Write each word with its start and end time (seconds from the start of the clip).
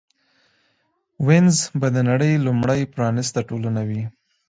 وینز 1.27 1.57
به 1.79 1.87
د 1.95 1.97
نړۍ 2.09 2.33
لومړۍ 2.45 2.81
پرانېسته 2.93 3.39
ټولنه 3.49 3.81
وي 3.89 4.03